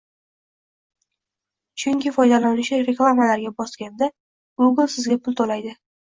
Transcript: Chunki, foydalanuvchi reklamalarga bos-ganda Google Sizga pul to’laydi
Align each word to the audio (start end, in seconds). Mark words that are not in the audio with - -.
Chunki, 1.83 2.13
foydalanuvchi 2.15 2.79
reklamalarga 2.87 3.51
bos-ganda 3.59 4.07
Google 4.63 4.89
Sizga 4.95 5.19
pul 5.29 5.37
to’laydi 5.43 5.75